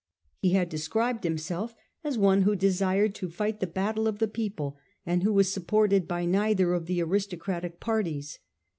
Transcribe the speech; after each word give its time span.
He 0.41 0.53
had 0.53 0.67
described 0.67 1.23
himself 1.23 1.75
as 2.03 2.17
one 2.17 2.41
who 2.41 2.55
desired 2.55 3.13
to 3.13 3.29
fight 3.29 3.59
the 3.59 3.67
battle 3.67 4.07
of 4.07 4.17
the 4.17 4.27
people, 4.27 4.75
and 5.05 5.21
who 5.21 5.31
was 5.31 5.53
supported 5.53 6.07
by 6.07 6.25
neither 6.25 6.73
of 6.73 6.87
the 6.87 7.03
aristocratic 7.03 7.79
parties. 7.79 8.39